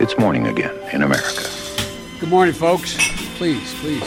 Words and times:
It's 0.00 0.16
morning 0.16 0.46
again 0.46 0.70
in 0.92 1.02
America. 1.02 1.42
Good 2.20 2.30
morning, 2.30 2.54
folks. 2.54 2.94
Please, 3.36 3.74
please. 3.80 4.06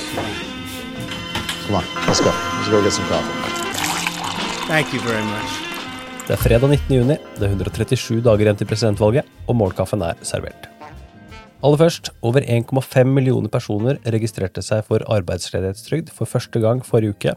Come 1.68 1.76
on, 1.76 1.84
let's 2.08 2.22
go. 2.22 2.32
Let's 2.32 2.70
go 2.70 2.82
get 2.82 2.94
some 2.94 3.06
coffee. 3.12 3.36
Thank 4.72 4.94
you 4.94 5.02
very 5.02 5.24
much. 5.24 5.52
Det 6.28 6.34
er 6.34 6.40
fredag 6.40 6.70
19. 6.70 6.96
juni, 6.96 7.18
det 7.36 7.44
er 7.44 7.52
137 7.52 8.22
dager 8.24 8.46
igjen 8.46 8.62
til 8.62 8.70
presidentvalget, 8.72 9.28
og 9.48 9.56
morgenkaffen 9.60 10.02
er 10.08 10.16
servert. 10.24 10.70
Aller 11.62 11.78
først, 11.78 12.10
over 12.26 12.42
1,5 12.42 13.10
millioner 13.14 13.52
personer 13.54 14.00
registrerte 14.14 14.64
seg 14.66 14.82
for 14.88 15.04
arbeidsledighetstrygd 15.14 16.10
for 16.16 16.30
første 16.30 16.58
gang 16.64 16.82
forrige 16.82 17.14
uke. 17.14 17.36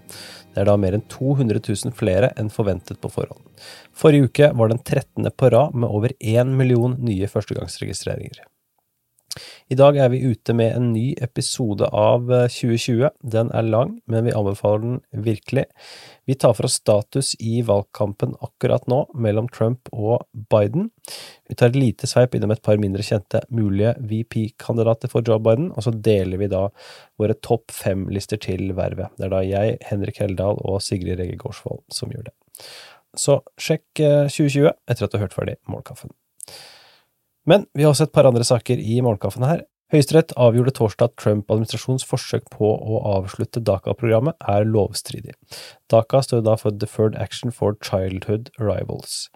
Det 0.55 0.63
er 0.63 0.71
da 0.71 0.79
mer 0.81 0.97
enn 0.97 1.05
200 1.13 1.61
000 1.61 1.93
flere 1.99 2.31
enn 2.41 2.49
forventet 2.53 3.03
på 3.03 3.11
forhånd. 3.13 3.45
Forrige 3.93 4.31
uke 4.31 4.49
var 4.57 4.73
den 4.73 4.81
13. 4.81 5.29
på 5.29 5.53
rad 5.53 5.77
med 5.77 5.93
over 5.93 6.17
1 6.17 6.57
million 6.57 6.97
nye 7.05 7.29
førstegangsregistreringer. 7.29 8.41
I 9.73 9.77
dag 9.79 9.97
er 9.99 10.11
vi 10.13 10.21
ute 10.23 10.55
med 10.57 10.75
en 10.77 10.91
ny 10.93 11.15
episode 11.25 11.87
av 11.89 12.29
2020. 12.29 13.09
Den 13.35 13.51
er 13.57 13.67
lang, 13.67 13.97
men 14.11 14.27
vi 14.29 14.35
anbefaler 14.37 14.83
den 14.85 15.25
virkelig. 15.27 15.65
Vi 16.29 16.37
tar 16.39 16.55
for 16.57 16.69
oss 16.69 16.79
status 16.81 17.33
i 17.43 17.63
valgkampen 17.67 18.37
akkurat 18.45 18.87
nå, 18.91 19.01
mellom 19.15 19.49
Trump 19.53 19.91
og 19.93 20.27
Biden. 20.53 20.91
Vi 21.49 21.57
tar 21.59 21.73
et 21.73 21.81
lite 21.81 22.09
sveip 22.11 22.37
innom 22.37 22.55
et 22.55 22.63
par 22.65 22.81
mindre 22.81 23.05
kjente 23.07 23.43
mulige 23.55 23.95
VP-kandidater 24.01 25.13
for 25.13 25.27
Joe 25.27 25.43
Biden, 25.43 25.71
og 25.75 25.87
så 25.87 25.95
deler 25.95 26.41
vi 26.41 26.51
da 26.53 26.69
våre 27.21 27.37
topp 27.43 27.75
fem-lister 27.75 28.41
til 28.43 28.71
vervet. 28.79 29.13
Det 29.19 29.29
er 29.29 29.35
da 29.35 29.45
jeg, 29.45 29.79
Henrik 29.91 30.21
Heldal 30.23 30.61
og 30.63 30.83
Sigrid 30.85 31.19
Rege 31.21 31.41
Gårdsvold 31.41 31.83
som 31.93 32.13
gjør 32.15 32.29
det. 32.31 32.37
Så 33.19 33.41
sjekk 33.61 33.89
2020 33.99 34.71
etter 34.71 35.07
at 35.07 35.11
du 35.13 35.19
har 35.19 35.27
hørt 35.27 35.37
ferdig 35.37 35.59
Målkaffen. 35.71 36.15
Men 37.49 37.67
vi 37.75 37.85
har 37.85 37.93
også 37.93 38.09
et 38.09 38.15
par 38.17 38.29
andre 38.29 38.45
saker 38.47 38.81
i 38.81 39.01
morgenkaffen 39.05 39.45
her. 39.47 39.65
Høyesterett 39.93 40.33
avgjorde 40.41 40.73
torsdag 40.75 41.13
at 41.13 41.19
Trump-administrasjonens 41.21 42.07
forsøk 42.09 42.49
på 42.51 42.71
å 42.73 43.03
avslutte 43.19 43.61
DACA-programmet 43.63 44.35
er 44.51 44.65
lovstridig. 44.67 45.37
DACA 45.93 46.23
står 46.25 46.43
da 46.47 46.57
for 46.59 46.75
Deferred 46.75 47.19
Action 47.21 47.53
for 47.55 47.77
Childhood 47.85 48.49
Arrivals. 48.59 49.29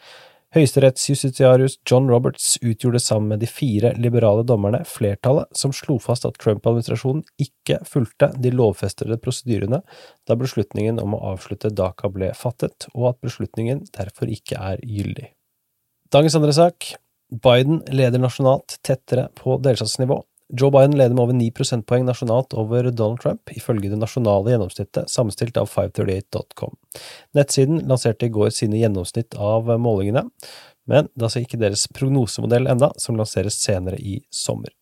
Høyesterettsjustitiarius 0.57 1.77
John 1.85 2.07
Roberts 2.09 2.55
utgjorde 2.65 3.03
sammen 3.05 3.35
med 3.35 3.43
de 3.45 3.49
fire 3.53 3.91
liberale 4.01 4.47
dommerne 4.49 4.81
flertallet 4.89 5.51
som 5.53 5.75
slo 5.77 5.99
fast 6.01 6.25
at 6.25 6.39
Trump-administrasjonen 6.41 7.21
ikke 7.45 7.83
fulgte 7.85 8.31
de 8.41 8.55
lovfestede 8.57 9.19
prosedyrene 9.21 9.83
da 10.25 10.37
beslutningen 10.41 11.03
om 11.03 11.19
å 11.19 11.21
avslutte 11.35 11.69
DACA 11.69 12.09
ble 12.15 12.33
fattet, 12.33 12.89
og 12.97 13.11
at 13.13 13.21
beslutningen 13.29 13.85
derfor 13.93 14.33
ikke 14.33 14.57
er 14.57 14.81
gyldig. 14.81 15.29
Dagens 16.09 16.39
andre 16.41 16.57
sak 16.57 16.95
Biden 17.29 17.83
leder 17.93 18.21
nasjonalt 18.23 18.79
tettere 18.87 19.29
på 19.37 19.59
delstatsnivå. 19.65 20.23
Joe 20.59 20.73
Biden 20.73 20.97
leder 20.97 21.13
med 21.13 21.23
over 21.27 21.37
9 21.37 21.51
prosentpoeng 21.59 22.07
nasjonalt 22.09 22.55
over 22.57 22.89
Donald 22.89 23.21
Trump, 23.21 23.51
ifølge 23.53 23.91
det 23.93 23.99
nasjonale 24.01 24.55
gjennomsnittet 24.55 25.13
sammenstilt 25.13 25.61
av 25.61 25.69
538.com. 25.69 26.73
Nettsiden 27.37 27.83
lanserte 27.91 28.31
i 28.31 28.33
går 28.33 28.49
sine 28.57 28.81
gjennomsnitt 28.81 29.37
av 29.37 29.69
målingene, 29.77 30.25
men 30.89 31.11
det 31.13 31.21
er 31.21 31.29
altså 31.29 31.45
ikke 31.45 31.61
deres 31.61 31.85
prognosemodell 31.93 32.71
enda, 32.73 32.95
som 32.97 33.21
lanseres 33.21 33.61
senere 33.61 34.01
i 34.01 34.23
sommer. 34.33 34.73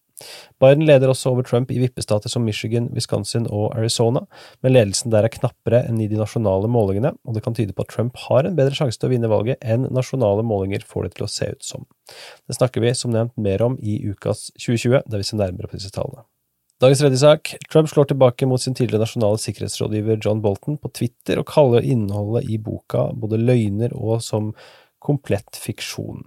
Biden 0.62 0.86
leder 0.88 1.10
også 1.12 1.34
over 1.34 1.44
Trump 1.44 1.70
i 1.70 1.78
vippestater 1.80 2.32
som 2.32 2.44
Michigan, 2.46 2.88
Wisconsin 2.96 3.48
og 3.52 3.74
Arizona, 3.76 4.22
men 4.64 4.72
ledelsen 4.72 5.12
der 5.12 5.26
er 5.26 5.34
knappere 5.34 5.82
enn 5.88 6.00
i 6.00 6.08
de 6.08 6.20
nasjonale 6.20 6.70
målingene, 6.72 7.12
og 7.26 7.36
det 7.36 7.42
kan 7.44 7.56
tyde 7.56 7.76
på 7.76 7.84
at 7.84 7.92
Trump 7.92 8.16
har 8.26 8.48
en 8.48 8.56
bedre 8.56 8.76
sjanse 8.78 9.00
til 9.00 9.10
å 9.10 9.12
vinne 9.12 9.30
valget 9.32 9.60
enn 9.60 9.88
nasjonale 9.92 10.46
målinger 10.46 10.86
får 10.88 11.08
det 11.08 11.16
til 11.18 11.26
å 11.26 11.32
se 11.32 11.50
ut 11.52 11.66
som. 11.66 11.84
Det 12.48 12.56
snakker 12.56 12.84
vi 12.84 12.94
som 12.96 13.12
nevnt 13.12 13.36
mer 13.36 13.66
om 13.66 13.76
i 13.82 13.98
ukas 14.08 14.48
2020, 14.56 15.04
der 15.04 15.20
vi 15.20 15.28
ser 15.28 15.42
nærmere 15.42 15.68
på 15.68 15.76
disse 15.76 15.92
tallene. 15.92 16.24
Dagens 16.80 17.00
tredje 17.00 17.18
sak. 17.22 17.54
Trump 17.72 17.88
slår 17.88 18.10
tilbake 18.10 18.44
mot 18.48 18.60
sin 18.60 18.74
tidligere 18.76 19.06
nasjonale 19.06 19.40
sikkerhetsrådgiver 19.40 20.18
John 20.20 20.42
Bolton 20.44 20.76
på 20.76 20.90
Twitter 20.92 21.40
og 21.40 21.48
kaller 21.48 21.84
innholdet 21.84 22.50
i 22.52 22.58
boka 22.60 23.06
både 23.16 23.38
løgner 23.40 23.94
og 23.96 24.20
som 24.24 24.50
komplett 25.00 25.56
fiksjon. 25.56 26.26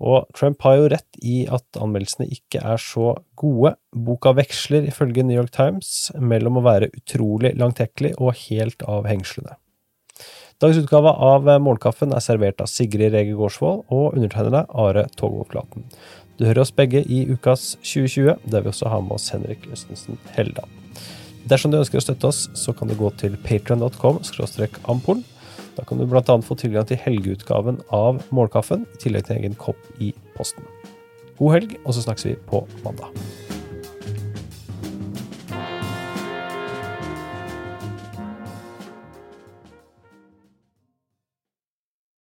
Og 0.00 0.28
Trump 0.36 0.62
har 0.64 0.78
jo 0.78 0.90
rett 0.94 1.18
i 1.20 1.42
at 1.52 1.76
anmeldelsene 1.76 2.28
ikke 2.32 2.62
er 2.64 2.80
så 2.80 3.12
gode. 3.38 3.74
Boka 3.92 4.32
veksler, 4.36 4.86
ifølge 4.88 5.24
New 5.26 5.36
York 5.36 5.52
Times, 5.52 6.08
mellom 6.16 6.56
å 6.60 6.64
være 6.64 6.88
utrolig 6.96 7.52
langtekkelig 7.60 8.14
og 8.16 8.32
helt 8.46 8.84
av 8.88 9.08
hengslene. 9.10 9.58
Dagens 10.60 10.82
utgave 10.82 11.12
av 11.24 11.46
Morgenkaffen 11.64 12.12
er 12.12 12.24
servert 12.24 12.60
av 12.60 12.68
Sigrid 12.68 13.14
Rege 13.14 13.36
Gårdsvold 13.36 13.86
og 13.96 14.16
undertegnede 14.16 14.66
Are 14.68 15.06
Togvold 15.16 15.72
Du 16.36 16.44
hører 16.44 16.60
oss 16.60 16.72
begge 16.72 17.00
i 17.00 17.22
ukas 17.32 17.76
2020, 17.80 18.34
der 18.44 18.60
vi 18.60 18.68
også 18.68 18.88
har 18.92 19.00
med 19.00 19.16
oss 19.16 19.30
Henrik 19.32 19.64
Østensen 19.72 20.20
Heldal. 20.36 20.68
Dersom 21.48 21.72
du 21.72 21.78
ønsker 21.80 22.00
å 22.00 22.04
støtte 22.04 22.28
oss, 22.28 22.48
så 22.52 22.72
kan 22.76 22.88
du 22.88 22.94
gå 22.96 23.08
til 23.20 23.36
patrion.com 23.40 24.20
ampolen 24.84 25.24
da 25.76 25.84
kan 25.86 26.00
du 26.00 26.06
bl.a. 26.08 26.22
få 26.42 26.56
tilgang 26.58 26.88
til 26.88 27.00
helgeutgaven 27.00 27.80
av 27.94 28.22
Målkaffen, 28.34 28.86
i 28.94 29.02
tillegg 29.04 29.28
til 29.28 29.36
en 29.36 29.44
egen 29.44 29.58
kopp 29.60 30.00
i 30.02 30.12
posten. 30.36 30.66
God 31.40 31.56
helg, 31.56 31.76
og 31.84 31.96
så 31.96 32.04
snakkes 32.04 32.26
vi 32.28 32.38
på 32.50 32.64
mandag. 32.84 33.14